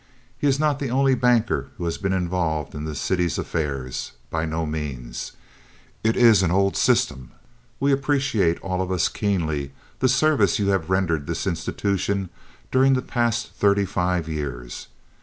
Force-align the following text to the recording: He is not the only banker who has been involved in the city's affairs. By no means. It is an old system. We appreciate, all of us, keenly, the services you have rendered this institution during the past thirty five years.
He 0.35 0.47
is 0.47 0.59
not 0.59 0.79
the 0.79 0.89
only 0.89 1.13
banker 1.13 1.69
who 1.77 1.85
has 1.85 1.99
been 1.99 2.11
involved 2.11 2.73
in 2.73 2.85
the 2.85 2.95
city's 2.95 3.37
affairs. 3.37 4.13
By 4.31 4.47
no 4.47 4.65
means. 4.65 5.33
It 6.03 6.15
is 6.17 6.41
an 6.41 6.49
old 6.49 6.75
system. 6.75 7.33
We 7.79 7.91
appreciate, 7.91 8.59
all 8.61 8.81
of 8.81 8.91
us, 8.91 9.07
keenly, 9.07 9.73
the 9.99 10.09
services 10.09 10.57
you 10.57 10.69
have 10.69 10.89
rendered 10.89 11.27
this 11.27 11.45
institution 11.45 12.31
during 12.71 12.93
the 12.95 13.03
past 13.03 13.51
thirty 13.51 13.85
five 13.85 14.27
years. 14.27 14.87